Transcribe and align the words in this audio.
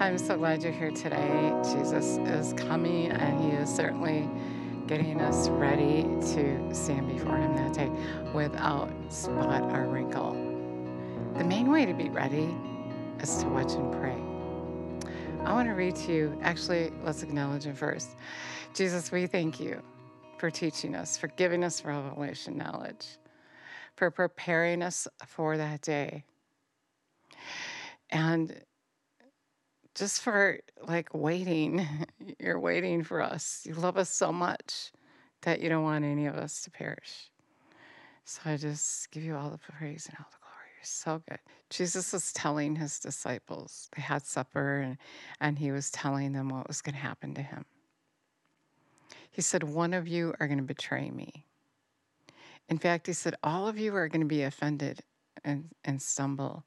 I'm 0.00 0.16
so 0.16 0.38
glad 0.38 0.62
you're 0.62 0.72
here 0.72 0.90
today. 0.90 1.52
Jesus 1.62 2.16
is 2.26 2.54
coming, 2.54 3.10
and 3.10 3.38
He 3.38 3.50
is 3.50 3.68
certainly 3.68 4.30
getting 4.86 5.20
us 5.20 5.50
ready 5.50 6.04
to 6.32 6.74
stand 6.74 7.06
before 7.06 7.36
Him 7.36 7.54
that 7.56 7.74
day 7.74 7.90
without 8.32 8.90
spot 9.10 9.62
or 9.76 9.88
wrinkle. 9.88 10.32
The 11.36 11.44
main 11.44 11.70
way 11.70 11.84
to 11.84 11.92
be 11.92 12.08
ready 12.08 12.56
is 13.20 13.36
to 13.42 13.48
watch 13.48 13.72
and 13.74 13.92
pray. 13.92 14.16
I 15.44 15.52
want 15.52 15.68
to 15.68 15.74
read 15.74 15.96
to 15.96 16.12
you, 16.14 16.38
actually, 16.40 16.90
let's 17.04 17.22
acknowledge 17.22 17.64
Him 17.64 17.74
first. 17.74 18.16
Jesus, 18.72 19.12
we 19.12 19.26
thank 19.26 19.60
you 19.60 19.82
for 20.38 20.50
teaching 20.50 20.94
us, 20.94 21.18
for 21.18 21.28
giving 21.28 21.62
us 21.62 21.84
revelation 21.84 22.56
knowledge, 22.56 23.18
for 23.96 24.10
preparing 24.10 24.82
us 24.82 25.06
for 25.26 25.58
that 25.58 25.82
day. 25.82 26.24
And 28.08 28.62
just 30.00 30.22
for 30.22 30.58
like 30.82 31.12
waiting. 31.12 31.86
You're 32.40 32.58
waiting 32.58 33.04
for 33.04 33.20
us. 33.20 33.62
You 33.66 33.74
love 33.74 33.98
us 33.98 34.08
so 34.08 34.32
much 34.32 34.92
that 35.42 35.60
you 35.60 35.68
don't 35.68 35.84
want 35.84 36.06
any 36.06 36.26
of 36.26 36.36
us 36.36 36.62
to 36.62 36.70
perish. 36.70 37.30
So 38.24 38.40
I 38.46 38.56
just 38.56 39.10
give 39.10 39.22
you 39.22 39.36
all 39.36 39.50
the 39.50 39.58
praise 39.58 40.06
and 40.08 40.16
all 40.18 40.26
the 40.30 40.38
glory. 40.40 40.70
You're 40.78 40.84
so 40.84 41.22
good. 41.28 41.38
Jesus 41.68 42.14
was 42.14 42.32
telling 42.32 42.76
his 42.76 42.98
disciples, 42.98 43.90
they 43.94 44.00
had 44.00 44.24
supper, 44.24 44.78
and, 44.78 44.96
and 45.38 45.58
he 45.58 45.70
was 45.70 45.90
telling 45.90 46.32
them 46.32 46.48
what 46.48 46.66
was 46.66 46.80
going 46.80 46.94
to 46.94 47.00
happen 47.00 47.34
to 47.34 47.42
him. 47.42 47.66
He 49.30 49.42
said, 49.42 49.62
One 49.62 49.92
of 49.92 50.08
you 50.08 50.34
are 50.40 50.46
going 50.46 50.58
to 50.58 50.64
betray 50.64 51.10
me. 51.10 51.44
In 52.70 52.78
fact, 52.78 53.06
he 53.06 53.12
said, 53.12 53.34
All 53.42 53.68
of 53.68 53.78
you 53.78 53.94
are 53.96 54.08
going 54.08 54.22
to 54.22 54.26
be 54.26 54.44
offended 54.44 55.00
and, 55.44 55.68
and 55.84 56.00
stumble 56.00 56.64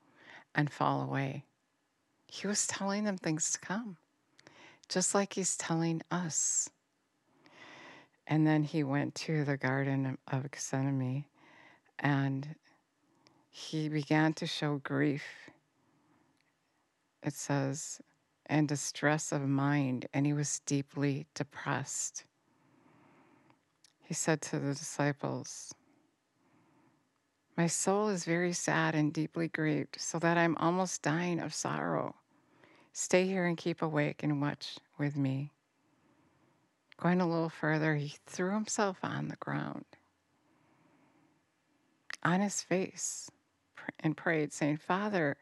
and 0.54 0.72
fall 0.72 1.02
away. 1.02 1.46
He 2.36 2.48
was 2.48 2.66
telling 2.66 3.04
them 3.04 3.20
things 3.20 3.52
to 3.52 3.60
come, 3.60 3.98
just 4.90 5.14
like 5.14 5.34
he's 5.34 5.56
telling 5.56 6.02
us. 6.10 6.68
And 8.26 8.48
then 8.48 8.64
he 8.64 8.84
went 8.84 9.14
to 9.16 9.46
the 9.46 9.56
Garden 9.56 10.18
of 10.28 10.50
Gethsemane 10.50 11.26
and 12.00 12.56
he 13.52 13.88
began 13.88 14.34
to 14.34 14.48
show 14.48 14.82
grief. 14.84 15.24
It 17.22 17.36
says, 17.36 18.02
and 18.48 18.68
distress 18.68 19.32
of 19.32 19.48
mind, 19.48 20.08
and 20.12 20.26
he 20.26 20.34
was 20.34 20.60
deeply 20.66 21.28
depressed. 21.36 22.24
He 24.02 24.16
said 24.16 24.42
to 24.42 24.58
the 24.58 24.74
disciples, 24.74 25.76
My 27.56 27.68
soul 27.68 28.10
is 28.10 28.26
very 28.26 28.54
sad 28.54 28.96
and 28.96 29.14
deeply 29.14 29.50
grieved, 29.50 29.98
so 30.00 30.18
that 30.18 30.36
I'm 30.36 30.58
almost 30.58 31.04
dying 31.04 31.40
of 31.40 31.54
sorrow. 31.54 32.16
Stay 32.96 33.26
here 33.26 33.46
and 33.46 33.58
keep 33.58 33.82
awake 33.82 34.22
and 34.22 34.40
watch 34.40 34.78
with 35.00 35.18
me. 35.18 35.52
Going 36.98 37.20
a 37.20 37.28
little 37.28 37.50
further, 37.50 37.96
he 37.96 38.16
threw 38.28 38.54
himself 38.54 39.00
on 39.02 39.30
the 39.30 39.36
ground, 39.38 39.86
on 42.22 42.40
his 42.40 42.62
face, 42.62 43.32
and 44.00 44.16
prayed, 44.16 44.54
saying, 44.54 44.78
Father, 44.78 45.38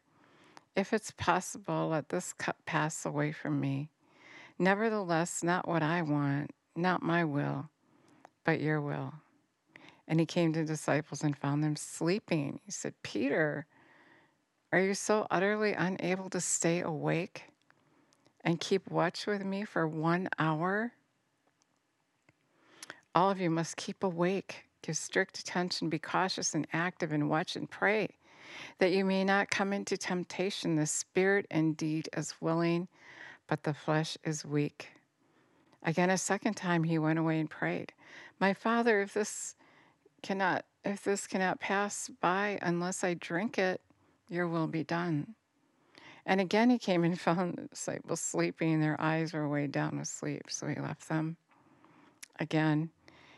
if 0.78 0.94
it's 0.94 1.12
possible, 1.12 1.90
let 1.90 2.08
this 2.08 2.32
cup 2.32 2.56
pass 2.66 3.06
away 3.06 3.34
from 3.34 3.60
me. 3.60 3.90
Nevertheless, 4.58 5.44
not 5.44 5.68
what 5.68 5.84
I 5.84 6.02
want, 6.04 6.52
not 6.74 7.04
my 7.04 7.26
will, 7.26 7.70
but 8.46 8.62
your 8.62 8.80
will. 8.80 9.14
And 10.08 10.22
he 10.22 10.26
came 10.26 10.54
to 10.54 10.64
disciples 10.64 11.22
and 11.22 11.38
found 11.38 11.64
them 11.64 11.75
sleeping. 11.75 12.62
He 12.64 12.72
said, 12.72 12.94
Peter, 13.04 13.66
are 14.72 14.80
you 14.80 14.94
so 14.94 15.28
utterly 15.30 15.74
unable 15.74 16.30
to 16.30 16.40
stay 16.40 16.82
awake 16.82 17.44
and 18.44 18.59
keep 18.59 18.90
watch 18.90 19.28
with 19.28 19.44
me 19.44 19.66
for 19.66 19.88
one 19.88 20.30
hour? 20.40 20.94
All 23.14 23.30
of 23.30 23.42
you 23.42 23.50
must 23.50 23.76
keep 23.76 24.04
awake, 24.04 24.64
give 24.81 24.96
strict 24.96 25.40
attention, 25.40 25.90
be 25.90 26.00
cautious 26.00 26.56
and 26.56 26.66
active, 26.72 27.12
and 27.12 27.30
watch 27.30 27.58
and 27.58 27.70
pray, 27.70 28.08
that 28.80 28.94
you 28.94 29.04
may 29.04 29.26
not 29.26 29.50
come 29.50 29.74
into 29.74 29.98
temptation. 29.98 30.78
The 30.78 30.86
spirit 30.86 31.46
indeed 31.52 32.08
is 32.16 32.36
willing, 32.40 32.88
but 33.48 33.64
the 33.64 33.74
flesh 33.74 34.18
is 34.24 34.46
weak. 34.46 34.90
Again, 35.84 36.10
a 36.10 36.18
second 36.18 36.54
time 36.56 36.84
he 36.84 36.98
went 36.98 37.20
away 37.20 37.40
and 37.40 37.50
prayed, 37.50 37.92
My 38.40 38.54
father, 38.54 39.02
if 39.02 39.14
this 39.14 39.56
cannot 40.22 40.66
if 40.84 41.04
this 41.04 41.28
cannot 41.28 41.60
pass 41.60 42.10
by 42.22 42.58
unless 42.62 43.04
I 43.04 43.14
drink 43.14 43.60
it, 43.60 43.81
your 44.31 44.47
will 44.47 44.68
be 44.68 44.84
done. 44.84 45.36
And 46.25 46.40
again 46.40 46.69
he 46.69 46.80
came 46.80 47.03
and 47.03 47.19
found 47.19 47.58
the 47.58 47.68
disciples 47.68 48.22
sleeping, 48.22 48.80
their 48.80 49.00
eyes 49.00 49.34
were 49.34 49.47
weighed 49.47 49.72
down 49.72 50.00
with 50.00 50.08
sleep, 50.08 50.44
so 50.50 50.68
he 50.68 50.80
left 50.80 51.09
them. 51.09 51.38
Again, 52.40 52.90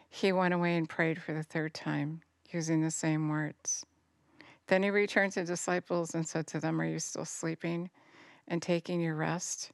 he 0.09 0.31
went 0.31 0.54
away 0.54 0.78
and 0.78 0.88
prayed 0.88 1.22
for 1.22 1.34
the 1.34 1.44
third 1.44 1.74
time, 1.74 2.22
using 2.52 2.81
the 2.81 2.92
same 2.92 3.28
words. 3.28 3.86
Then 4.68 4.84
he 4.84 4.92
returned 4.92 5.34
to 5.34 5.42
the 5.42 5.48
disciples 5.48 6.14
and 6.14 6.26
said 6.26 6.48
to 6.48 6.59
them, 6.59 6.80
Are 6.80 6.86
you 6.86 7.00
still 7.00 7.25
sleeping 7.25 7.90
and 8.48 8.62
taking 8.62 9.02
your 9.02 9.16
rest? 9.16 9.72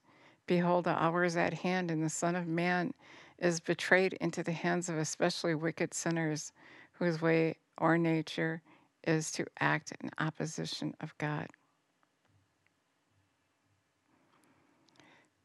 Behold, 0.47 0.85
the 0.85 0.91
hour 0.91 1.25
is 1.25 1.37
at 1.37 1.53
hand, 1.53 1.91
and 1.91 2.01
the 2.01 2.09
Son 2.09 2.35
of 2.35 2.47
Man 2.47 2.93
is 3.37 3.59
betrayed 3.59 4.13
into 4.13 4.41
the 4.41 4.51
hands 4.51 4.89
of 4.89 4.97
especially 4.97 5.53
wicked 5.53 5.93
sinners, 5.93 6.53
whose 6.93 7.21
way 7.21 7.57
or 7.77 7.97
nature 7.97 8.61
is 9.05 9.31
to 9.31 9.45
act 9.59 9.93
in 10.01 10.09
opposition 10.19 10.93
of 11.01 11.17
God. 11.17 11.47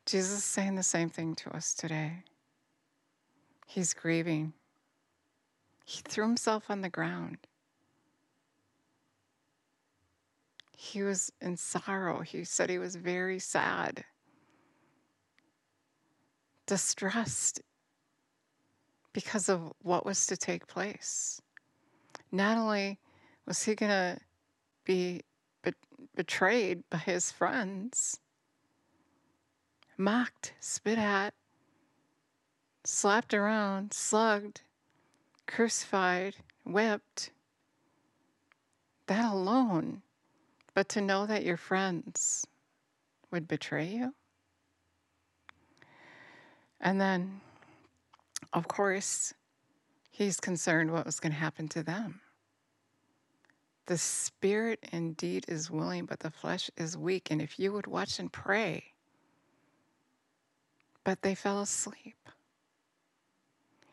Jesus 0.07 0.39
is 0.39 0.45
saying 0.45 0.75
the 0.75 0.83
same 0.83 1.09
thing 1.09 1.35
to 1.37 1.57
us 1.57 1.75
today. 1.75 2.25
He's 3.67 3.95
grieving. 3.95 4.53
He 5.85 6.03
threw 6.03 6.25
himself 6.25 6.71
on 6.71 6.83
the 6.83 6.91
ground. 6.91 7.39
He 10.77 11.03
was 11.03 11.33
in 11.41 11.57
sorrow. 11.57 12.21
He 12.21 12.45
said 12.45 12.69
he 12.69 12.79
was 12.79 12.97
very 12.97 13.39
sad, 13.39 14.05
distressed 16.67 17.63
because 19.15 19.49
of 19.49 19.73
what 19.81 20.05
was 20.05 20.27
to 20.27 20.37
take 20.37 20.67
place. 20.67 21.41
Not 22.31 22.59
only 22.59 22.99
was 23.47 23.63
he 23.63 23.75
going 23.75 23.91
to 23.91 24.19
be 24.85 25.23
be- 25.63 25.73
betrayed 26.15 26.83
by 26.91 26.99
his 26.99 27.31
friends, 27.31 28.21
mocked, 29.97 30.55
spit 30.61 30.99
at, 30.99 31.35
slapped 32.85 33.35
around, 33.35 33.93
slugged, 33.93 34.61
crucified, 35.47 36.37
whipped. 36.65 37.31
That 39.07 39.31
alone. 39.31 40.03
But 40.75 40.89
to 40.91 41.01
know 41.01 41.27
that 41.27 41.45
your 41.45 41.57
friends 41.57 42.47
would 43.31 43.47
betray 43.47 43.87
you. 43.87 44.15
And 46.81 47.01
then, 47.01 47.41
of 48.53 48.67
course, 48.67 49.35
he's 50.11 50.39
concerned 50.41 50.93
what 50.93 51.07
was 51.07 51.21
going 51.21 51.33
to 51.33 51.39
happen 51.39 51.69
to 51.69 51.83
them. 51.83 52.21
The 53.87 53.99
spirit 53.99 54.81
indeed 54.93 55.45
is 55.49 55.71
willing, 55.71 56.07
but 56.07 56.21
the 56.21 56.31
flesh 56.31 56.71
is 56.77 56.97
weak. 56.97 57.31
And 57.31 57.43
if 57.43 57.59
you 57.59 57.73
would 57.73 57.87
watch 57.87 58.19
and 58.19 58.33
pray, 58.33 58.95
but 61.05 61.23
they 61.23 61.35
fell 61.35 61.61
asleep. 61.61 62.17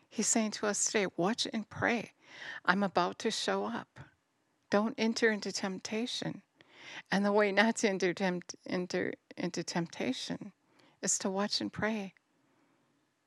He's 0.09 0.27
saying 0.27 0.51
to 0.51 0.67
us 0.67 0.85
today, 0.85 1.07
watch 1.17 1.47
and 1.53 1.69
pray. 1.69 2.11
I'm 2.65 2.83
about 2.83 3.19
to 3.19 3.31
show 3.31 3.65
up. 3.65 3.99
Don't 4.69 4.95
enter 4.97 5.31
into 5.31 5.51
temptation. 5.51 6.41
And 7.11 7.25
the 7.25 7.31
way 7.31 7.51
not 7.51 7.77
to 7.77 7.89
enter, 7.89 8.13
tempt, 8.13 8.55
enter 8.67 9.13
into 9.37 9.63
temptation 9.63 10.51
is 11.01 11.17
to 11.19 11.29
watch 11.29 11.61
and 11.61 11.71
pray, 11.71 12.13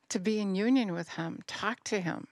to 0.08 0.18
be 0.18 0.40
in 0.40 0.54
union 0.54 0.92
with 0.92 1.10
Him, 1.10 1.40
talk 1.46 1.82
to 1.84 2.00
Him, 2.00 2.26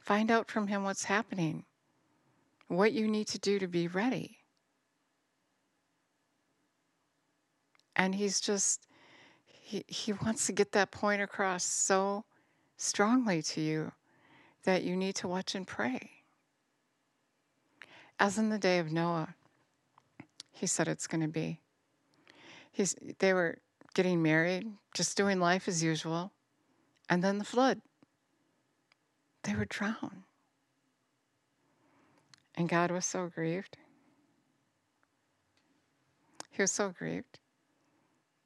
find 0.00 0.30
out 0.30 0.50
from 0.50 0.68
Him 0.68 0.84
what's 0.84 1.04
happening, 1.04 1.64
what 2.68 2.92
you 2.92 3.08
need 3.08 3.26
to 3.28 3.38
do 3.38 3.58
to 3.58 3.66
be 3.66 3.88
ready. 3.88 4.38
And 7.96 8.14
He's 8.14 8.40
just, 8.40 8.86
He, 9.46 9.84
he 9.88 10.12
wants 10.12 10.46
to 10.46 10.52
get 10.52 10.72
that 10.72 10.90
point 10.90 11.20
across 11.20 11.64
so 11.64 12.24
strongly 12.76 13.42
to 13.42 13.60
you 13.60 13.92
that 14.64 14.84
you 14.84 14.96
need 14.96 15.14
to 15.16 15.28
watch 15.28 15.54
and 15.54 15.66
pray. 15.66 16.10
As 18.20 18.38
in 18.38 18.50
the 18.50 18.58
day 18.58 18.78
of 18.78 18.92
Noah, 18.92 19.34
he 20.52 20.66
said 20.66 20.88
it's 20.88 21.06
going 21.06 21.20
to 21.20 21.28
be. 21.28 21.60
He's, 22.72 22.94
they 23.18 23.32
were 23.32 23.58
getting 23.94 24.22
married, 24.22 24.66
just 24.94 25.16
doing 25.16 25.40
life 25.40 25.68
as 25.68 25.82
usual, 25.82 26.32
and 27.08 27.22
then 27.22 27.38
the 27.38 27.44
flood. 27.44 27.80
They 29.44 29.54
were 29.54 29.64
drowned. 29.64 30.24
And 32.58 32.68
God 32.68 32.90
was 32.90 33.06
so 33.06 33.30
grieved. 33.32 33.76
He 36.50 36.60
was 36.60 36.72
so 36.72 36.90
grieved. 36.90 37.38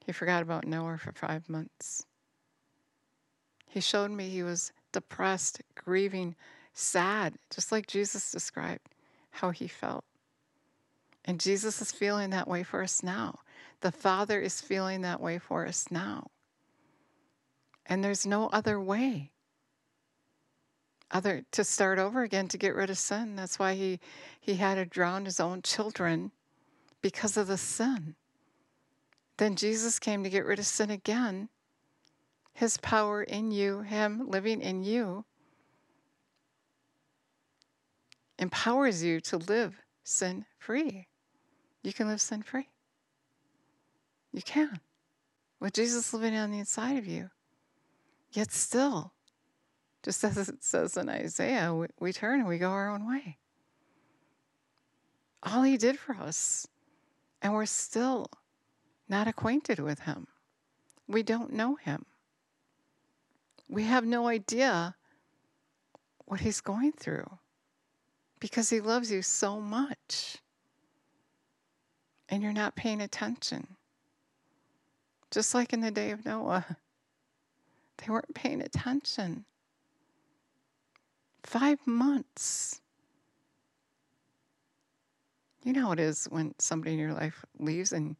He 0.04 0.12
forgot 0.12 0.42
about 0.42 0.66
Noah 0.66 0.98
for 0.98 1.12
five 1.12 1.48
months. 1.48 2.04
He 3.66 3.80
showed 3.80 4.10
me 4.10 4.28
he 4.28 4.42
was 4.42 4.70
depressed, 4.92 5.62
grieving, 5.74 6.36
sad, 6.74 7.36
just 7.48 7.72
like 7.72 7.86
Jesus 7.86 8.30
described 8.30 8.86
how 9.30 9.48
he 9.48 9.66
felt. 9.66 10.04
And 11.24 11.40
Jesus 11.40 11.80
is 11.80 11.90
feeling 11.90 12.28
that 12.30 12.46
way 12.46 12.64
for 12.64 12.82
us 12.82 13.02
now. 13.02 13.38
The 13.80 13.92
Father 13.92 14.38
is 14.38 14.60
feeling 14.60 15.00
that 15.00 15.22
way 15.22 15.38
for 15.38 15.66
us 15.66 15.86
now. 15.90 16.26
And 17.86 18.04
there's 18.04 18.26
no 18.26 18.48
other 18.48 18.78
way 18.78 19.30
other 21.12 21.44
to 21.52 21.62
start 21.62 21.98
over 21.98 22.22
again 22.22 22.48
to 22.48 22.58
get 22.58 22.74
rid 22.74 22.90
of 22.90 22.98
sin. 22.98 23.36
That's 23.36 23.58
why 23.58 23.74
he 23.74 24.00
he 24.40 24.56
had 24.56 24.74
to 24.76 24.84
drown 24.84 25.24
his 25.24 25.38
own 25.38 25.62
children 25.62 26.32
because 27.00 27.36
of 27.36 27.46
the 27.46 27.58
sin. 27.58 28.16
Then 29.36 29.56
Jesus 29.56 29.98
came 29.98 30.24
to 30.24 30.30
get 30.30 30.44
rid 30.44 30.58
of 30.58 30.66
sin 30.66 30.90
again. 30.90 31.48
His 32.54 32.76
power 32.76 33.22
in 33.22 33.50
you, 33.50 33.80
him 33.80 34.28
living 34.28 34.60
in 34.60 34.84
you, 34.84 35.24
empowers 38.38 39.02
you 39.02 39.20
to 39.20 39.38
live 39.38 39.74
sin 40.04 40.44
free. 40.58 41.06
You 41.82 41.92
can 41.92 42.08
live 42.08 42.20
sin 42.20 42.42
free. 42.42 42.68
You 44.32 44.42
can. 44.42 44.80
With 45.60 45.74
Jesus 45.74 46.12
living 46.12 46.36
on 46.36 46.50
the 46.50 46.58
inside 46.58 46.98
of 46.98 47.06
you. 47.06 47.30
Yet 48.32 48.52
still, 48.52 49.12
just 50.02 50.22
as 50.24 50.48
it 50.48 50.56
says 50.64 50.96
in 50.96 51.08
Isaiah, 51.08 51.74
we, 51.74 51.86
we 52.00 52.12
turn 52.12 52.40
and 52.40 52.48
we 52.48 52.58
go 52.58 52.70
our 52.70 52.90
own 52.90 53.08
way. 53.08 53.38
All 55.42 55.62
he 55.62 55.76
did 55.76 55.98
for 55.98 56.14
us, 56.14 56.66
and 57.40 57.52
we're 57.52 57.66
still 57.66 58.26
not 59.08 59.26
acquainted 59.26 59.80
with 59.80 60.00
him. 60.00 60.28
We 61.08 61.22
don't 61.22 61.52
know 61.52 61.74
him. 61.74 62.06
We 63.68 63.84
have 63.84 64.04
no 64.04 64.28
idea 64.28 64.94
what 66.26 66.40
he's 66.40 66.60
going 66.60 66.92
through 66.92 67.38
because 68.38 68.70
he 68.70 68.80
loves 68.80 69.10
you 69.10 69.22
so 69.22 69.60
much. 69.60 70.38
And 72.28 72.42
you're 72.42 72.52
not 72.52 72.76
paying 72.76 73.00
attention. 73.00 73.76
Just 75.30 75.54
like 75.54 75.72
in 75.72 75.80
the 75.80 75.90
day 75.90 76.10
of 76.10 76.24
Noah, 76.24 76.64
they 77.98 78.06
weren't 78.08 78.34
paying 78.34 78.62
attention. 78.62 79.44
Five 81.42 81.86
months. 81.86 82.80
You 85.64 85.72
know 85.72 85.86
how 85.86 85.92
it 85.92 86.00
is 86.00 86.26
when 86.30 86.54
somebody 86.58 86.92
in 86.92 86.98
your 86.98 87.12
life 87.12 87.44
leaves 87.58 87.92
and 87.92 88.16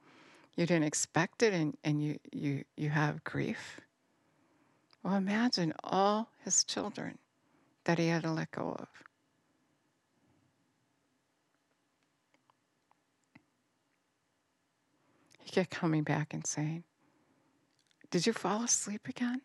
you 0.56 0.66
didn't 0.66 0.84
expect 0.84 1.42
it 1.42 1.52
and, 1.52 1.76
and 1.82 2.02
you, 2.02 2.18
you, 2.30 2.64
you 2.76 2.90
have 2.90 3.24
grief? 3.24 3.80
Well, 5.02 5.14
imagine 5.14 5.72
all 5.82 6.30
his 6.44 6.62
children 6.62 7.18
that 7.84 7.98
he 7.98 8.08
had 8.08 8.22
to 8.22 8.30
let 8.30 8.50
go 8.52 8.76
of. 8.78 8.88
He 15.42 15.50
kept 15.50 15.70
coming 15.70 16.04
back 16.04 16.32
and 16.32 16.46
saying, 16.46 16.84
Did 18.10 18.26
you 18.26 18.32
fall 18.32 18.62
asleep 18.62 19.08
again? 19.08 19.40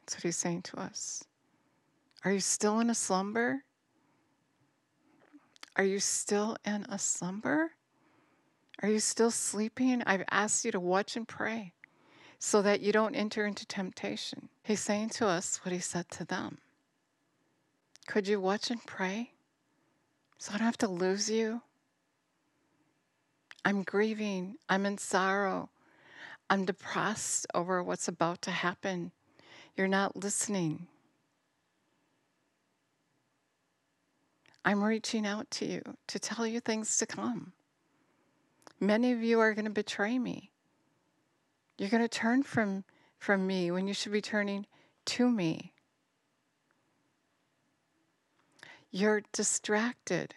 That's 0.00 0.16
what 0.16 0.24
he's 0.24 0.36
saying 0.36 0.62
to 0.62 0.80
us. 0.80 1.27
Are 2.24 2.32
you 2.32 2.40
still 2.40 2.80
in 2.80 2.90
a 2.90 2.94
slumber? 2.94 3.62
Are 5.76 5.84
you 5.84 6.00
still 6.00 6.56
in 6.64 6.84
a 6.88 6.98
slumber? 6.98 7.70
Are 8.82 8.88
you 8.88 9.00
still 9.00 9.30
sleeping? 9.30 10.02
I've 10.06 10.24
asked 10.30 10.64
you 10.64 10.72
to 10.72 10.80
watch 10.80 11.16
and 11.16 11.26
pray 11.26 11.72
so 12.38 12.62
that 12.62 12.80
you 12.80 12.92
don't 12.92 13.14
enter 13.14 13.46
into 13.46 13.66
temptation. 13.66 14.48
He's 14.62 14.80
saying 14.80 15.10
to 15.10 15.26
us 15.26 15.64
what 15.64 15.72
he 15.72 15.80
said 15.80 16.08
to 16.10 16.24
them. 16.24 16.58
Could 18.06 18.26
you 18.26 18.40
watch 18.40 18.70
and 18.70 18.84
pray 18.84 19.32
so 20.38 20.52
I 20.54 20.58
don't 20.58 20.66
have 20.66 20.78
to 20.78 20.88
lose 20.88 21.30
you? 21.30 21.62
I'm 23.64 23.82
grieving. 23.82 24.56
I'm 24.68 24.86
in 24.86 24.98
sorrow. 24.98 25.70
I'm 26.48 26.64
depressed 26.64 27.46
over 27.54 27.82
what's 27.82 28.08
about 28.08 28.42
to 28.42 28.50
happen. 28.50 29.12
You're 29.76 29.88
not 29.88 30.16
listening. 30.16 30.86
I'm 34.68 34.84
reaching 34.84 35.26
out 35.26 35.50
to 35.52 35.64
you 35.64 35.80
to 36.08 36.18
tell 36.18 36.46
you 36.46 36.60
things 36.60 36.98
to 36.98 37.06
come. 37.06 37.54
Many 38.78 39.12
of 39.12 39.22
you 39.22 39.40
are 39.40 39.54
going 39.54 39.64
to 39.64 39.70
betray 39.70 40.18
me. 40.18 40.50
You're 41.78 41.88
going 41.88 42.02
to 42.02 42.08
turn 42.08 42.42
from, 42.42 42.84
from 43.18 43.46
me 43.46 43.70
when 43.70 43.88
you 43.88 43.94
should 43.94 44.12
be 44.12 44.20
turning 44.20 44.66
to 45.06 45.30
me. 45.30 45.72
You're 48.90 49.22
distracted. 49.32 50.34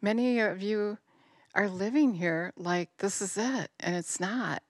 Many 0.00 0.40
of 0.40 0.62
you 0.62 0.96
are 1.54 1.68
living 1.68 2.14
here 2.14 2.54
like 2.56 2.88
this 3.00 3.20
is 3.20 3.36
it, 3.36 3.70
and 3.78 3.94
it's 3.96 4.18
not. 4.18 4.62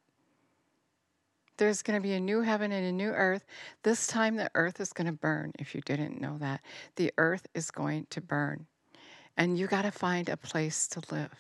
There's 1.57 1.83
going 1.83 2.01
to 2.01 2.03
be 2.03 2.15
a 2.15 2.21
new 2.21 2.43
heaven 2.43 2.73
and 2.73 2.87
a 2.87 2.93
new 2.93 3.11
earth. 3.11 3.45
This 3.83 4.07
time, 4.07 4.37
the 4.37 4.51
earth 4.55 4.81
is 4.81 4.93
going 4.93 5.07
to 5.07 5.13
burn, 5.13 5.53
if 5.59 5.75
you 5.75 5.81
didn't 5.81 6.21
know 6.21 6.37
that. 6.39 6.61
The 6.97 7.13
earth 7.19 7.47
is 7.55 7.71
going 7.71 8.07
to 8.11 8.21
burn. 8.21 8.67
And 9.37 9.59
you 9.59 9.67
got 9.67 9.83
to 9.83 9.91
find 9.91 10.29
a 10.29 10.37
place 10.37 10.87
to 10.89 11.03
live. 11.11 11.33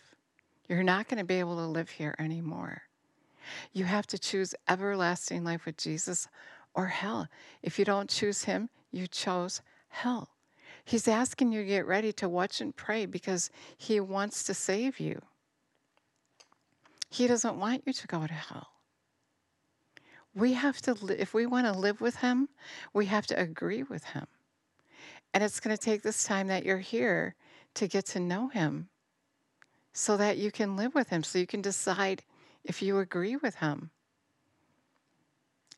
You're 0.69 0.83
not 0.83 1.09
going 1.09 1.19
to 1.19 1.25
be 1.25 1.39
able 1.39 1.57
to 1.57 1.67
live 1.67 1.91
here 1.91 2.15
anymore. 2.19 2.83
You 3.73 3.85
have 3.85 4.07
to 4.09 4.19
choose 4.19 4.55
everlasting 4.69 5.45
life 5.45 5.67
with 5.67 5.77
Jesus 5.77 6.29
or 6.75 6.87
hell. 6.87 7.29
If 7.63 7.79
you 7.79 7.85
don't 7.85 8.11
choose 8.11 8.45
Him, 8.45 8.69
you 8.91 9.07
chose 9.07 9.63
hell. 9.89 10.31
He's 10.85 11.09
asking 11.09 11.53
you 11.53 11.63
to 11.63 11.69
get 11.69 11.87
ready 11.87 12.13
to 12.15 12.29
watch 12.29 12.61
and 12.61 12.75
pray 12.75 13.07
because 13.07 13.51
He 13.77 14.01
wants 14.01 14.45
to 14.45 14.55
save 14.55 15.01
you. 15.01 15.21
He 17.09 17.27
doesn't 17.27 17.59
want 17.59 17.83
you 17.87 17.93
to 17.93 18.07
go 18.07 18.27
to 18.27 18.33
hell. 18.33 18.69
We 20.37 20.53
have 20.53 20.82
to, 20.82 20.93
li- 20.93 21.17
if 21.19 21.32
we 21.32 21.46
want 21.46 21.67
to 21.67 21.72
live 21.72 22.03
with 22.03 22.17
Him, 22.17 22.51
we 22.93 23.06
have 23.06 23.27
to 23.29 23.41
agree 23.41 23.82
with 23.82 24.05
Him. 24.05 24.27
And 25.32 25.43
it's 25.43 25.60
going 25.60 25.75
to 25.75 25.82
take 25.82 26.03
this 26.03 26.25
time 26.25 26.49
that 26.49 26.65
you're 26.65 26.79
here 26.79 27.34
to 27.75 27.89
get 27.89 28.05
to 28.06 28.20
know 28.20 28.49
Him 28.49 28.91
so 29.94 30.19
that 30.19 30.37
you 30.37 30.53
can 30.53 30.77
live 30.77 30.94
with 30.94 31.08
Him, 31.08 31.22
so 31.22 31.39
you 31.39 31.46
can 31.46 31.63
decide 31.63 32.22
if 32.65 32.82
you 32.82 32.99
agree 32.99 33.37
with 33.37 33.56
Him. 33.56 33.91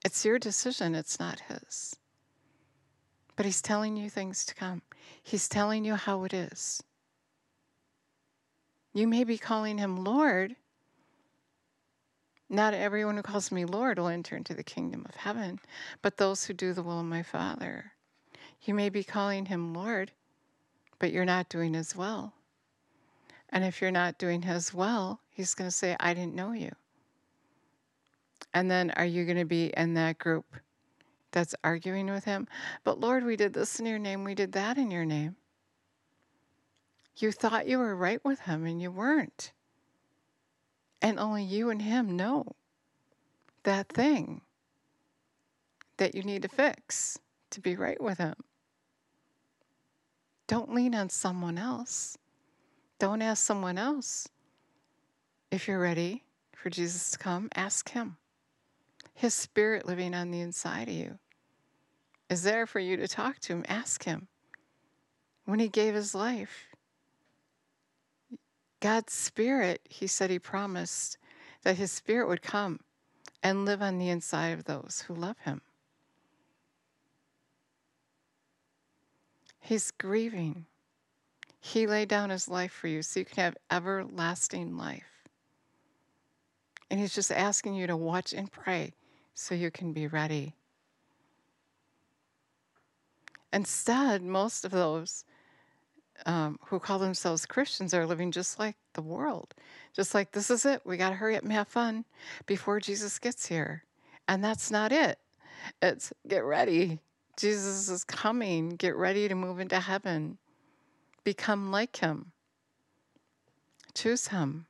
It's 0.04 0.25
your 0.25 0.40
decision, 0.40 0.97
it's 0.97 1.21
not 1.21 1.38
His. 1.49 1.94
But 3.37 3.47
He's 3.47 3.62
telling 3.62 3.97
you 3.97 4.11
things 4.11 4.44
to 4.47 4.56
come, 4.56 4.82
He's 5.23 5.49
telling 5.49 5.85
you 5.85 5.94
how 5.94 6.25
it 6.25 6.35
is. 6.35 6.82
You 8.92 9.06
may 9.06 9.23
be 9.23 9.38
calling 9.38 9.78
Him 9.78 10.02
Lord 10.02 10.56
not 12.49 12.75
everyone 12.75 13.17
who 13.17 13.23
calls 13.23 13.52
me 13.52 13.64
Lord 13.64 13.99
will 13.99 14.09
enter 14.09 14.37
into 14.37 14.55
the 14.55 14.62
kingdom 14.62 15.05
of 15.09 15.14
heaven, 15.14 15.61
but 16.00 16.17
those 16.17 16.45
who 16.45 16.55
do 16.55 16.73
the 16.73 16.83
will 16.83 17.00
of 17.00 17.07
my 17.07 17.23
Father. 17.23 17.93
You 18.62 18.75
may 18.75 18.88
be 18.88 19.05
calling 19.05 19.47
him 19.47 19.75
Lord, 19.75 20.12
but 20.99 21.12
you're 21.12 21.25
not 21.25 21.49
doing 21.49 21.75
his 21.75 21.95
will. 21.95 22.33
And 23.50 23.64
if 23.64 23.81
you're 23.81 23.90
not 23.90 24.19
doing 24.19 24.43
his 24.43 24.75
will, 24.75 25.21
he's 25.31 25.55
going 25.55 25.69
to 25.69 25.76
say, 25.76 25.97
I 26.00 26.14
didn't 26.14 26.35
know 26.35 26.52
you. 26.52 26.73
And 28.55 28.71
then 28.71 28.90
are 28.93 29.05
you 29.05 29.25
going 29.25 29.38
to 29.38 29.45
be 29.45 29.73
in 29.76 29.95
that 29.95 30.19
group 30.19 30.47
that's 31.33 31.55
arguing 31.62 32.07
with 32.07 32.25
him? 32.25 32.49
But 32.85 33.00
Lord, 33.00 33.25
we 33.25 33.37
did 33.37 33.52
this 33.52 33.78
in 33.78 33.87
your 33.87 33.99
name, 33.99 34.25
we 34.25 34.35
did 34.35 34.52
that 34.52 34.78
in 34.78 34.90
your 34.90 35.05
name. 35.05 35.37
You 37.17 37.33
thought 37.33 37.67
you 37.67 37.78
were 37.78 37.97
right 37.97 38.25
with 38.25 38.40
him 38.40 38.64
and 38.64 38.81
you 38.81 38.90
weren't. 38.90 39.52
And 41.00 41.19
only 41.19 41.45
you 41.45 41.71
and 41.71 41.83
Him 41.83 42.17
know 42.17 42.57
that 43.62 43.88
thing 43.88 44.40
that 45.99 46.14
you 46.14 46.23
need 46.23 46.43
to 46.43 46.49
fix 46.49 47.19
to 47.50 47.61
be 47.61 47.76
right 47.76 48.00
with 48.00 48.19
Him. 48.19 48.35
Don't 50.47 50.75
lean 50.75 50.95
on 50.95 51.11
someone 51.11 51.59
else. 51.59 52.17
Don't 52.99 53.23
ask 53.23 53.45
someone 53.45 53.78
else. 53.78 54.28
If 55.50 55.69
you're 55.69 55.81
ready 55.81 56.25
for 56.55 56.71
Jesus 56.71 57.11
to 57.12 57.19
come, 57.19 57.49
ask 57.55 57.90
Him. 57.90 58.17
His 59.14 59.35
Spirit 59.35 59.87
living 59.87 60.14
on 60.14 60.31
the 60.31 60.40
inside 60.40 60.88
of 60.88 60.95
you 60.95 61.19
is 62.31 62.43
there 62.43 62.67
for 62.67 62.81
you 62.81 62.97
to 62.97 63.09
talk 63.09 63.38
to 63.40 63.52
Him. 63.52 63.64
Ask 63.69 64.05
Him. 64.05 64.28
When 65.45 65.59
He 65.59 65.69
gave 65.69 65.95
His 65.95 66.14
life, 66.14 66.69
God's 68.80 69.12
Spirit, 69.12 69.80
He 69.88 70.06
said 70.06 70.30
He 70.30 70.38
promised 70.38 71.18
that 71.62 71.76
His 71.76 71.92
Spirit 71.92 72.28
would 72.28 72.42
come 72.42 72.80
and 73.42 73.64
live 73.64 73.82
on 73.82 73.99
the 73.99 74.08
inside 74.08 74.49
of 74.50 74.64
those 74.64 75.04
who 75.06 75.14
love 75.14 75.38
Him. 75.40 75.61
He's 79.61 79.90
grieving. 79.90 80.66
He 81.61 81.87
laid 81.87 82.08
down 82.08 82.30
His 82.30 82.49
life 82.49 82.73
for 82.73 82.88
you 82.88 83.02
so 83.02 83.20
you 83.20 83.26
can 83.26 83.44
have 83.44 83.56
everlasting 83.70 84.76
life. 84.76 85.28
And 86.90 86.99
He's 86.99 87.14
just 87.14 87.32
asking 87.32 87.75
you 87.75 87.87
to 87.87 87.97
watch 87.97 88.32
and 88.32 88.50
pray 88.50 88.94
so 89.35 89.54
you 89.54 89.70
can 89.70 89.92
be 89.92 90.06
ready. 90.06 90.54
Instead, 93.52 94.23
most 94.23 94.64
of 94.64 94.70
those 94.70 95.25
um, 96.26 96.58
who 96.66 96.78
call 96.78 96.98
themselves 96.98 97.46
Christians 97.46 97.94
are 97.94 98.06
living 98.06 98.30
just 98.30 98.58
like 98.58 98.76
the 98.94 99.02
world. 99.02 99.54
Just 99.94 100.14
like, 100.14 100.32
this 100.32 100.50
is 100.50 100.64
it. 100.64 100.82
We 100.84 100.96
got 100.96 101.10
to 101.10 101.16
hurry 101.16 101.37
up 101.37 101.42
and 101.42 101.52
have 101.52 101.68
fun 101.68 102.04
before 102.46 102.80
Jesus 102.80 103.18
gets 103.18 103.46
here. 103.46 103.84
And 104.26 104.42
that's 104.42 104.70
not 104.70 104.92
it. 104.92 105.18
It's 105.82 106.12
get 106.26 106.44
ready. 106.44 106.98
Jesus 107.37 107.88
is 107.88 108.04
coming. 108.04 108.70
Get 108.70 108.96
ready 108.96 109.28
to 109.28 109.34
move 109.34 109.60
into 109.60 109.80
heaven. 109.80 110.38
Become 111.25 111.70
like 111.70 111.96
him. 111.96 112.32
Choose 113.94 114.28
him. 114.28 114.66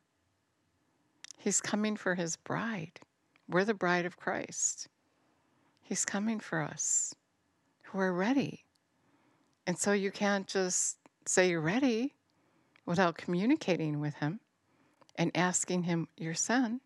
He's 1.39 1.61
coming 1.61 1.97
for 1.97 2.15
his 2.15 2.37
bride. 2.37 3.01
We're 3.49 3.65
the 3.65 3.75
bride 3.75 4.07
of 4.07 4.17
Christ. 4.17 4.89
He's 5.83 6.05
coming 6.05 6.41
for 6.41 6.61
us 6.61 7.15
who 7.85 8.01
are 8.01 8.13
ready. 8.13 8.65
And 9.67 9.79
so 9.79 9.93
you 9.93 10.11
can't 10.11 10.47
just 10.47 10.99
say 11.29 11.51
you're 11.51 11.61
ready 11.61 12.15
without 12.87 13.17
communicating 13.17 14.01
with 14.01 14.15
him 14.15 14.41
and 15.17 15.31
asking 15.35 15.83
him, 15.85 16.09
Your 16.17 16.35
son. 16.35 16.81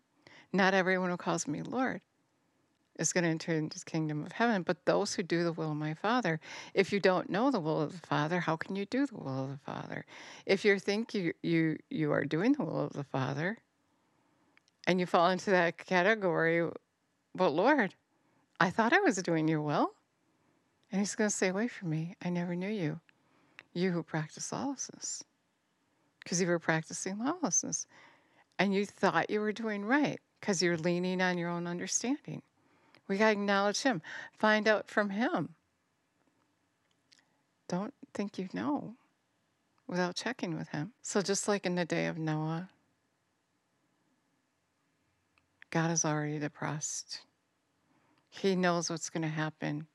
Not 0.51 0.73
everyone 0.73 1.09
who 1.09 1.17
calls 1.17 1.47
me 1.47 1.61
Lord 1.61 2.01
is 2.99 3.11
going 3.11 3.23
to 3.23 3.29
enter 3.29 3.53
into 3.53 3.79
the 3.79 3.85
kingdom 3.85 4.23
of 4.23 4.33
heaven, 4.33 4.61
but 4.61 4.85
those 4.85 5.15
who 5.15 5.23
do 5.23 5.43
the 5.43 5.53
will 5.53 5.71
of 5.71 5.77
my 5.77 5.93
Father. 5.95 6.39
If 6.73 6.93
you 6.93 6.99
don't 6.99 7.29
know 7.29 7.49
the 7.49 7.59
will 7.59 7.81
of 7.81 7.99
the 7.99 8.07
Father, 8.07 8.39
how 8.39 8.55
can 8.55 8.75
you 8.75 8.85
do 8.85 9.07
the 9.07 9.15
will 9.15 9.45
of 9.45 9.49
the 9.49 9.59
Father? 9.65 10.05
If 10.45 10.63
you 10.63 10.77
think 10.77 11.13
you 11.13 11.33
you 11.41 11.77
you 11.89 12.11
are 12.11 12.25
doing 12.25 12.53
the 12.53 12.63
will 12.63 12.85
of 12.85 12.93
the 12.93 13.03
Father, 13.03 13.57
and 14.85 14.99
you 14.99 15.05
fall 15.05 15.29
into 15.29 15.49
that 15.51 15.77
category, 15.77 16.69
but 17.33 17.49
Lord, 17.49 17.95
I 18.59 18.69
thought 18.69 18.93
I 18.93 18.99
was 18.99 19.17
doing 19.17 19.47
your 19.47 19.61
will, 19.61 19.93
and 20.91 20.99
He's 20.99 21.15
going 21.15 21.29
to 21.29 21.35
say, 21.35 21.47
"Away 21.47 21.67
from 21.67 21.89
me! 21.89 22.15
I 22.21 22.29
never 22.29 22.55
knew 22.55 22.69
you, 22.69 22.99
you 23.73 23.91
who 23.91 24.03
practice 24.03 24.51
lawlessness." 24.51 25.23
Because 26.23 26.39
you 26.39 26.47
were 26.47 26.59
practicing 26.59 27.17
lawlessness, 27.19 27.85
and 28.57 28.73
you 28.73 28.85
thought 28.85 29.29
you 29.29 29.41
were 29.41 29.51
doing 29.51 29.83
right 29.85 30.19
because 30.39 30.61
you're 30.61 30.77
leaning 30.77 31.21
on 31.21 31.37
your 31.37 31.49
own 31.49 31.67
understanding. 31.67 32.41
We 33.07 33.17
got 33.17 33.25
to 33.27 33.31
acknowledge 33.31 33.81
Him, 33.81 34.01
find 34.37 34.67
out 34.67 34.89
from 34.89 35.09
Him. 35.09 35.55
Don't 37.67 37.93
think 38.13 38.37
you 38.37 38.49
know 38.53 38.95
without 39.87 40.15
checking 40.15 40.57
with 40.57 40.69
Him. 40.69 40.93
So, 41.01 41.21
just 41.21 41.47
like 41.47 41.65
in 41.65 41.75
the 41.75 41.85
day 41.85 42.07
of 42.07 42.17
Noah, 42.17 42.69
God 45.69 45.91
is 45.91 46.05
already 46.05 46.39
depressed. 46.39 47.21
He 48.29 48.55
knows 48.55 48.89
what's 48.89 49.09
going 49.09 49.23
to 49.23 49.27
happen. 49.27 49.87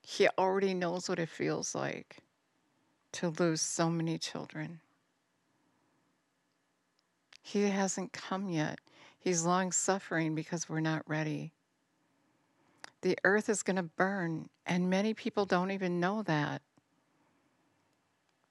He 0.00 0.28
already 0.38 0.74
knows 0.74 1.08
what 1.08 1.18
it 1.18 1.28
feels 1.28 1.74
like 1.74 2.18
to 3.12 3.28
lose 3.38 3.60
so 3.60 3.88
many 3.88 4.18
children. 4.18 4.80
He 7.42 7.62
hasn't 7.68 8.12
come 8.12 8.48
yet. 8.48 8.78
He's 9.18 9.44
long 9.44 9.72
suffering 9.72 10.34
because 10.34 10.68
we're 10.68 10.80
not 10.80 11.08
ready 11.08 11.52
the 13.06 13.16
earth 13.22 13.48
is 13.48 13.62
going 13.62 13.76
to 13.76 13.84
burn. 13.84 14.48
And 14.66 14.90
many 14.90 15.14
people 15.14 15.46
don't 15.46 15.70
even 15.70 16.00
know 16.00 16.22
that 16.24 16.60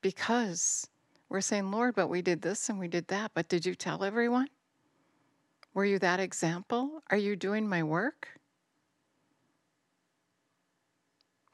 because 0.02 0.88
we're 1.28 1.42
saying, 1.42 1.72
Lord, 1.72 1.96
but 1.96 2.08
we 2.08 2.22
did 2.22 2.42
this 2.42 2.70
and 2.70 2.80
we 2.80 2.88
did 2.88 3.08
that. 3.10 3.32
But 3.34 3.50
did 3.50 3.66
you 3.66 3.76
tell 3.76 4.04
everyone? 4.04 4.48
Were 5.74 5.84
you 5.84 6.00
that 6.00 6.22
example? 6.22 7.04
Are 7.12 7.18
you 7.18 7.36
doing 7.36 7.68
my 7.68 7.84
work? 7.84 8.30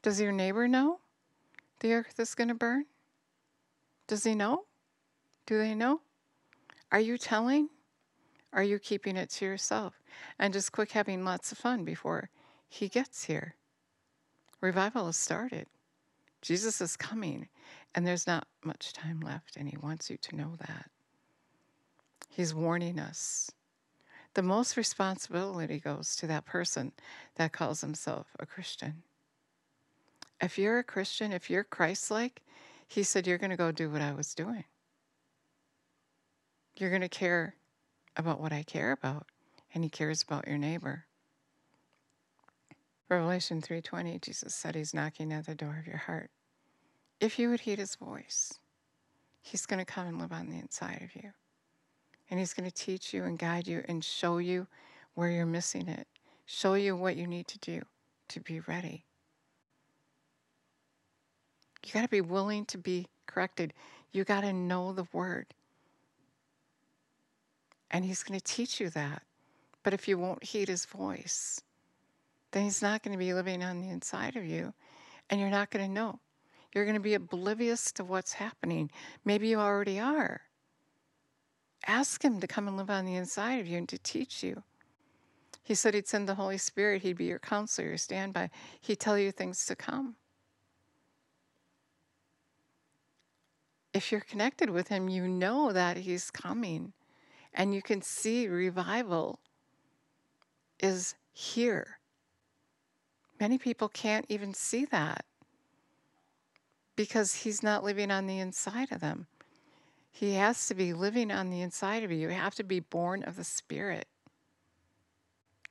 Does 0.04 0.22
your 0.22 0.32
neighbor 0.32 0.68
know 0.68 1.00
the 1.82 1.94
earth 1.94 2.20
is 2.20 2.34
going 2.34 2.48
to 2.48 2.56
burn? 2.56 2.86
Does 4.08 4.24
he 4.24 4.34
know? 4.34 4.64
Do 5.46 5.58
they 5.58 5.76
know? 5.76 6.02
Are 6.92 7.00
you 7.00 7.18
telling? 7.18 7.70
Are 8.54 8.64
you 8.64 8.80
keeping 8.80 9.18
it 9.18 9.30
to 9.32 9.46
yourself? 9.46 10.02
And 10.40 10.54
just 10.54 10.72
quick 10.72 10.92
having 10.92 11.24
lots 11.24 11.52
of 11.52 11.58
fun 11.58 11.84
before 11.84 12.30
he 12.70 12.88
gets 12.88 13.26
here. 13.26 13.56
Revival 14.62 15.08
has 15.08 15.18
started. 15.18 15.68
Jesus 16.42 16.80
is 16.80 16.96
coming, 16.96 17.50
and 17.94 18.08
there's 18.08 18.26
not 18.26 18.48
much 18.64 18.94
time 18.94 19.20
left, 19.20 19.58
and 19.58 19.68
He 19.68 19.78
wants 19.78 20.10
you 20.10 20.18
to 20.18 20.36
know 20.36 20.54
that. 20.60 20.90
He's 22.30 22.56
warning 22.56 22.98
us. 22.98 23.52
The 24.36 24.42
most 24.42 24.78
responsibility 24.78 25.80
goes 25.80 26.16
to 26.16 26.28
that 26.28 26.46
person 26.46 26.94
that 27.36 27.52
calls 27.52 27.82
himself 27.82 28.28
a 28.40 28.46
Christian. 28.46 29.04
If 30.42 30.58
you're 30.58 30.80
a 30.80 30.84
Christian, 30.84 31.32
if 31.32 31.50
you're 31.50 31.64
Christ 31.64 32.10
like, 32.10 32.42
He 32.88 33.04
said, 33.04 33.28
You're 33.28 33.38
going 33.38 33.52
to 33.52 33.58
go 33.58 33.72
do 33.72 33.90
what 33.90 34.02
I 34.02 34.12
was 34.12 34.34
doing. 34.34 34.66
You're 36.76 36.90
going 36.90 37.02
to 37.02 37.10
care 37.10 37.56
about 38.18 38.42
what 38.42 38.52
I 38.52 38.64
care 38.64 38.92
about, 38.92 39.28
and 39.74 39.84
He 39.84 39.90
cares 39.90 40.24
about 40.24 40.48
your 40.48 40.58
neighbor. 40.58 41.06
Revelation 43.12 43.62
3:20 43.62 44.22
Jesus 44.22 44.56
said 44.56 44.74
he's 44.74 44.94
knocking 44.94 45.34
at 45.34 45.46
the 45.46 45.54
door 45.54 45.78
of 45.78 45.86
your 45.86 45.98
heart. 45.98 46.32
If 47.20 47.38
you 47.38 47.50
would 47.50 47.60
heed 47.60 47.78
his 47.78 47.96
voice, 47.96 48.54
he's 49.42 49.66
going 49.66 49.80
to 49.80 49.86
come 49.86 50.08
and 50.08 50.18
live 50.18 50.32
on 50.32 50.50
the 50.50 50.58
inside 50.58 51.02
of 51.02 51.14
you. 51.22 51.32
And 52.30 52.40
he's 52.40 52.54
going 52.54 52.70
to 52.70 52.74
teach 52.74 53.14
you 53.14 53.26
and 53.26 53.38
guide 53.38 53.68
you 53.68 53.84
and 53.86 54.02
show 54.02 54.38
you 54.38 54.68
where 55.14 55.30
you're 55.30 55.46
missing 55.46 55.90
it. 55.90 56.08
Show 56.46 56.76
you 56.76 56.96
what 56.96 57.18
you 57.18 57.28
need 57.28 57.50
to 57.50 57.60
do 57.60 57.82
to 58.30 58.40
be 58.40 58.62
ready. 58.62 59.04
You 61.86 61.92
got 61.94 62.02
to 62.02 62.08
be 62.08 62.22
willing 62.22 62.66
to 62.66 62.78
be 62.78 63.08
corrected. 63.26 63.74
You 64.12 64.24
got 64.24 64.42
to 64.42 64.54
know 64.54 64.94
the 64.94 65.08
word. 65.12 65.48
And 67.90 68.06
he's 68.06 68.24
going 68.24 68.40
to 68.40 68.46
teach 68.46 68.80
you 68.80 68.90
that. 68.92 69.24
But 69.84 69.94
if 69.94 70.08
you 70.08 70.18
won't 70.18 70.44
heed 70.44 70.68
his 70.70 70.86
voice, 70.86 71.62
then 72.52 72.64
He's 72.64 72.82
not 72.82 73.02
going 73.02 73.14
to 73.14 73.18
be 73.18 73.34
living 73.34 73.64
on 73.64 73.82
the 73.82 73.90
inside 73.90 74.36
of 74.36 74.46
you, 74.46 74.74
and 75.30 75.40
you're 75.40 75.50
not 75.50 75.72
going 75.72 75.86
to 75.86 75.92
know. 75.92 76.20
You're 76.74 76.86
going 76.86 76.96
to 76.96 77.02
be 77.02 77.16
oblivious 77.16 77.92
to 77.94 78.04
what's 78.04 78.34
happening. 78.34 78.92
Maybe 79.26 79.50
you 79.50 79.60
already 79.60 80.00
are. 80.00 80.42
Ask 81.88 82.24
Him 82.24 82.40
to 82.40 82.48
come 82.48 82.68
and 82.68 82.78
live 82.78 82.90
on 82.90 83.06
the 83.06 83.16
inside 83.16 83.60
of 83.60 83.68
you 83.68 83.78
and 83.78 83.90
to 83.90 83.98
teach 83.98 84.44
you. 84.44 84.64
He 85.64 85.76
said 85.76 85.94
He'd 85.94 86.08
send 86.08 86.28
the 86.28 86.36
Holy 86.36 86.58
Spirit, 86.58 87.02
He'd 87.02 87.18
be 87.18 87.26
your 87.26 87.40
counselor, 87.40 87.90
your 87.90 87.98
standby. 87.98 88.50
He'd 88.80 89.00
tell 89.00 89.18
you 89.18 89.32
things 89.32 89.66
to 89.66 89.76
come. 89.76 90.16
If 93.94 94.12
you're 94.12 94.22
connected 94.22 94.70
with 94.70 94.88
Him, 94.88 95.10
you 95.10 95.28
know 95.28 95.72
that 95.74 95.98
He's 95.98 96.32
coming, 96.32 96.94
and 97.54 97.74
you 97.74 97.82
can 97.82 98.02
see 98.02 98.48
revival 98.48 99.40
is 100.80 101.16
here. 101.34 102.00
Many 103.40 103.58
people 103.58 103.90
can't 103.90 104.26
even 104.30 104.54
see 104.54 104.86
that 104.86 105.26
because 106.96 107.34
he's 107.34 107.64
not 107.64 107.84
living 107.84 108.12
on 108.12 108.28
the 108.28 108.40
inside 108.40 108.92
of 108.92 109.00
them. 109.00 109.26
He 110.12 110.34
has 110.34 110.68
to 110.68 110.76
be 110.76 110.94
living 110.94 111.32
on 111.32 111.50
the 111.50 111.62
inside 111.62 112.04
of 112.04 112.12
you. 112.12 112.20
You 112.20 112.30
have 112.30 112.54
to 112.56 112.64
be 112.64 112.80
born 112.80 113.24
of 113.24 113.38
the 113.38 113.44
Spirit. 113.44 114.08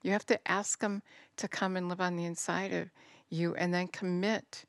You 0.03 0.13
have 0.13 0.27
to 0.27 0.51
ask 0.51 0.83
him 0.83 1.03
to 1.37 1.47
come 1.47 1.77
and 1.77 1.89
live 1.89 2.01
on 2.01 2.17
the 2.17 2.25
inside 2.25 2.73
of 2.73 2.89
you 3.29 3.55
and 3.55 3.73
then 3.73 3.87
commit 3.87 4.65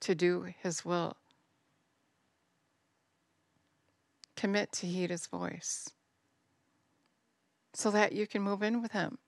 to 0.00 0.14
do 0.14 0.46
his 0.62 0.84
will. 0.84 1.16
Commit 4.42 4.72
to 4.72 4.88
heed 4.88 5.10
his 5.10 5.28
voice 5.28 5.88
so 7.74 7.92
that 7.92 8.10
you 8.10 8.26
can 8.26 8.42
move 8.42 8.60
in 8.64 8.82
with 8.82 8.90
him. 8.90 9.18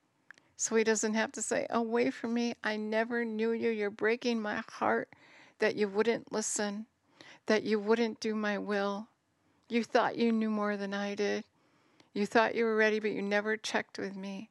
So 0.57 0.75
he 0.75 0.83
doesn't 0.83 1.15
have 1.15 1.31
to 1.35 1.41
say, 1.41 1.69
Away 1.71 2.11
from 2.11 2.35
me, 2.35 2.55
I 2.65 2.77
never 2.77 3.25
knew 3.25 3.53
you. 3.53 3.71
You're 3.71 3.91
breaking 3.91 4.43
my 4.43 4.65
heart 4.69 5.09
that 5.61 5.77
you 5.77 5.87
wouldn't 5.87 6.33
listen, 6.33 6.87
that 7.47 7.63
you 7.63 7.79
wouldn't 7.79 8.19
do 8.19 8.35
my 8.35 8.59
will. 8.59 9.07
You 9.69 9.85
thought 9.85 10.19
you 10.19 10.33
knew 10.33 10.51
more 10.51 10.77
than 10.77 10.93
I 10.93 11.15
did. 11.15 11.45
You 12.13 12.27
thought 12.27 12.57
you 12.57 12.65
were 12.65 12.75
ready, 12.75 12.99
but 12.99 13.13
you 13.13 13.23
never 13.23 13.57
checked 13.57 14.01
with 14.01 14.17
me. 14.17 14.51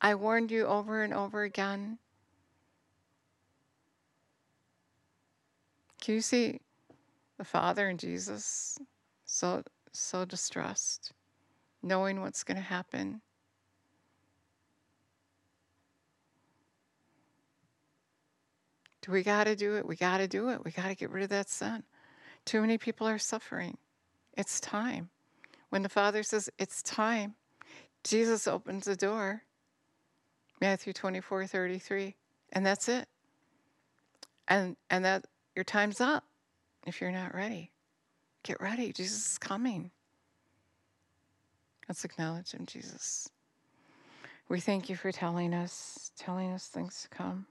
I 0.00 0.14
warned 0.14 0.52
you 0.52 0.64
over 0.64 1.02
and 1.02 1.12
over 1.12 1.42
again. 1.42 1.98
Can 6.00 6.14
you 6.14 6.20
see 6.20 6.60
the 7.36 7.44
Father 7.44 7.88
and 7.88 7.98
Jesus 7.98 8.78
so 9.32 9.62
so 9.92 10.26
distressed, 10.26 11.12
knowing 11.82 12.20
what's 12.20 12.44
going 12.44 12.58
to 12.58 12.62
happen? 12.62 13.22
Do 19.00 19.10
we 19.10 19.22
got 19.22 19.44
to 19.44 19.56
do 19.56 19.76
it? 19.76 19.86
We 19.86 19.96
got 19.96 20.18
to 20.18 20.28
do 20.28 20.50
it. 20.50 20.62
We 20.64 20.70
got 20.70 20.88
to 20.88 20.94
get 20.94 21.10
rid 21.10 21.24
of 21.24 21.30
that 21.30 21.48
sin. 21.48 21.82
Too 22.44 22.60
many 22.60 22.76
people 22.76 23.08
are 23.08 23.18
suffering. 23.18 23.78
It's 24.36 24.60
time. 24.60 25.08
When 25.70 25.82
the 25.82 25.88
Father 25.88 26.22
says 26.22 26.50
it's 26.58 26.82
time, 26.82 27.34
Jesus 28.04 28.46
opens 28.46 28.84
the 28.84 28.96
door. 28.96 29.44
Matthew 30.60 30.92
24, 30.92 31.46
33. 31.46 32.14
And 32.52 32.66
that's 32.66 32.88
it. 32.88 33.08
And 34.46 34.76
and 34.90 35.06
that 35.06 35.24
your 35.56 35.64
time's 35.64 36.02
up 36.02 36.24
if 36.86 37.00
you're 37.00 37.10
not 37.10 37.34
ready. 37.34 37.71
Get 38.44 38.60
ready. 38.60 38.92
Jesus 38.92 39.32
is 39.32 39.38
coming. 39.38 39.90
Let's 41.88 42.04
acknowledge 42.04 42.52
him, 42.52 42.66
Jesus. 42.66 43.28
We 44.48 44.60
thank 44.60 44.88
you 44.88 44.96
for 44.96 45.12
telling 45.12 45.54
us, 45.54 46.10
telling 46.16 46.52
us 46.52 46.66
things 46.66 47.02
to 47.02 47.08
come, 47.16 47.46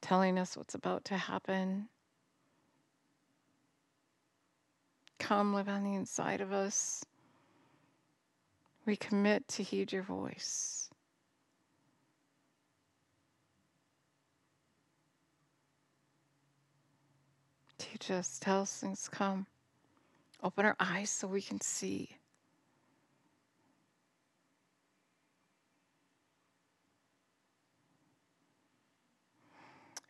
telling 0.00 0.38
us 0.38 0.56
what's 0.56 0.74
about 0.74 1.04
to 1.06 1.16
happen. 1.16 1.88
Come 5.18 5.54
live 5.54 5.68
on 5.68 5.84
the 5.84 5.94
inside 5.94 6.40
of 6.40 6.52
us. 6.52 7.04
We 8.86 8.96
commit 8.96 9.48
to 9.48 9.62
heed 9.62 9.92
your 9.92 10.02
voice. 10.02 10.90
Teach 17.78 18.10
us, 18.10 18.38
tell 18.38 18.62
us 18.62 18.76
things 18.76 19.08
come. 19.10 19.46
Open 20.44 20.66
our 20.66 20.76
eyes 20.78 21.08
so 21.08 21.26
we 21.26 21.40
can 21.40 21.58
see. 21.58 22.10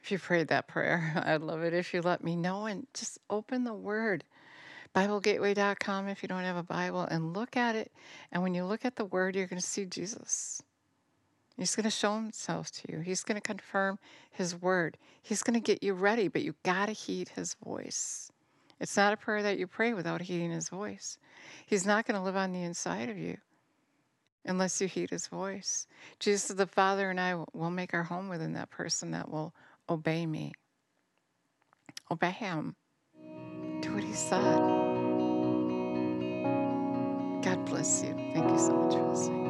If 0.03 0.11
you 0.11 0.19
prayed 0.19 0.49
that 0.49 0.67
prayer, 0.67 1.23
I'd 1.25 1.41
love 1.41 1.63
it 1.63 1.73
if 1.73 1.95
you 1.95 2.03
let 2.03 2.25
me 2.25 2.35
know 2.35 2.67
and 2.67 2.87
just 2.93 3.19
open 3.31 3.63
the 3.63 3.73
word. 3.73 4.25
BibleGateway.com 4.95 6.09
if 6.09 6.23
you 6.23 6.29
don't 6.29 6.43
have 6.43 6.57
a 6.57 6.63
Bible 6.65 7.03
and 7.03 7.33
look 7.33 7.57
at 7.57 7.77
it. 7.77 7.93
And 8.33 8.43
when 8.43 8.55
you 8.55 8.65
look 8.65 8.85
at 8.85 8.97
the 8.97 9.05
word, 9.05 9.37
you're 9.37 9.47
going 9.47 9.61
to 9.61 9.67
see 9.67 9.87
Jesus. 9.87 10.63
He's 11.57 11.77
going 11.77 11.85
to 11.85 11.91
show 11.91 12.17
himself 12.17 12.73
to 12.73 12.93
you. 12.93 12.99
He's 12.99 13.23
going 13.23 13.37
to 13.37 13.41
confirm 13.41 14.01
his 14.33 14.61
word. 14.61 14.99
He's 15.23 15.45
going 15.45 15.55
to 15.55 15.61
get 15.61 15.83
you 15.83 15.95
ready, 15.95 16.27
but 16.27 16.43
you 16.43 16.57
got 16.65 16.87
to 16.87 16.93
heed 16.93 17.31
his 17.31 17.55
voice. 17.65 18.33
It's 18.85 18.99
not 18.99 19.15
a 19.15 19.17
prayer 19.17 19.43
that 19.45 19.59
you 19.59 19.67
pray 19.67 19.95
without 19.95 20.21
heeding 20.21 20.51
his 20.51 20.69
voice. 20.69 21.17
He's 21.65 21.87
not 21.87 22.07
going 22.07 22.21
to 22.21 22.23
live 22.23 22.37
on 22.37 22.53
the 22.53 22.63
inside 22.63 23.09
of 23.09 23.17
you 23.17 23.39
unless 24.45 24.79
you 24.79 24.87
heed 24.87 25.09
his 25.09 25.27
voice. 25.27 25.87
Jesus, 26.21 26.49
the 26.55 26.67
Father, 26.67 27.09
and 27.09 27.19
I 27.19 27.43
will 27.55 27.71
make 27.71 27.95
our 27.95 28.03
home 28.03 28.29
within 28.29 28.53
that 28.53 28.69
person 28.69 29.13
that 29.13 29.31
will 29.31 29.55
obey 29.89 30.27
me. 30.27 30.53
Obey 32.11 32.33
him. 32.33 32.77
Do 33.81 33.95
what 33.95 34.05
he 34.05 34.13
said. 34.13 34.59
God 37.41 37.65
bless 37.65 38.03
you. 38.03 38.13
Thank 38.35 38.51
you 38.51 38.59
so 38.59 38.75
much 38.75 38.93
for 38.93 39.09
listening. 39.09 39.44